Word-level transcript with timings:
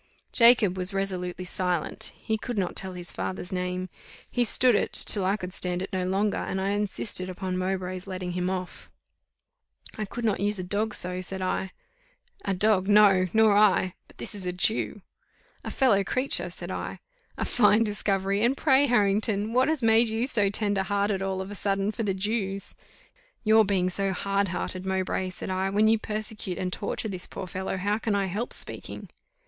Jacob 0.31 0.77
was 0.77 0.95
resolutely 0.95 1.45
silent; 1.45 2.11
he 2.15 2.39
would 2.47 2.57
not 2.57 2.75
tell 2.75 2.93
his 2.93 3.11
father's 3.11 3.51
name. 3.51 3.87
He 4.31 4.43
stood 4.43 4.73
it, 4.73 4.93
till 4.93 5.23
I 5.23 5.37
could 5.37 5.53
stand 5.53 5.83
it 5.83 5.93
no 5.93 6.05
longer, 6.07 6.39
and 6.39 6.59
I 6.59 6.69
insisted 6.69 7.29
upon 7.29 7.55
Mowbray's 7.55 8.07
letting 8.07 8.31
him 8.31 8.49
off. 8.49 8.89
"I 9.99 10.05
could 10.05 10.25
not 10.25 10.39
use 10.39 10.57
a 10.57 10.63
dog 10.63 10.95
so," 10.95 11.21
said 11.21 11.43
I. 11.43 11.69
"A 12.43 12.55
dog, 12.55 12.87
no! 12.87 13.27
nor 13.31 13.55
I; 13.55 13.93
but 14.07 14.17
this 14.17 14.33
is 14.33 14.47
a 14.47 14.51
Jew." 14.51 15.03
"A 15.63 15.69
fellow 15.69 16.03
creature," 16.03 16.49
said 16.49 16.71
I. 16.71 16.99
"A 17.37 17.45
fine 17.45 17.83
discovery! 17.83 18.43
And 18.43 18.57
pray, 18.57 18.87
Harrington, 18.87 19.53
what 19.53 19.67
has 19.67 19.83
made 19.83 20.09
you 20.09 20.25
so 20.25 20.49
tender 20.49 20.81
hearted 20.81 21.21
all 21.21 21.41
of 21.41 21.51
a 21.51 21.53
sudden 21.53 21.91
for 21.91 22.01
the 22.01 22.15
Jews?" 22.15 22.73
"Your 23.43 23.63
being 23.63 23.87
so 23.91 24.13
hard 24.13 24.47
hearted, 24.47 24.83
Mowbray," 24.83 25.29
said 25.29 25.51
I: 25.51 25.69
"when 25.69 25.87
you 25.87 25.99
persecute 25.99 26.57
and 26.57 26.73
torture 26.73 27.07
this 27.07 27.27
poor 27.27 27.45
fellow, 27.45 27.77
how 27.77 27.99
can 27.99 28.15
I 28.15 28.25
help 28.25 28.51
speaking?" 28.51 29.07